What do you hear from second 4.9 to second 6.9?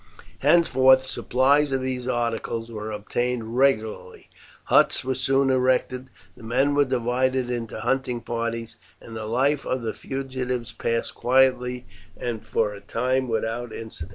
were soon erected; the men were